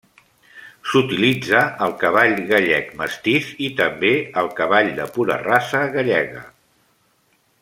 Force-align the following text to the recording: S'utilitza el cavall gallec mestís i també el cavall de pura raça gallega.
S'utilitza 0.91 1.59
el 1.87 1.93
cavall 2.05 2.33
gallec 2.53 2.89
mestís 3.03 3.53
i 3.69 3.69
també 3.83 4.13
el 4.43 4.53
cavall 4.63 4.93
de 5.01 5.09
pura 5.19 5.41
raça 5.49 5.87
gallega. 5.99 6.47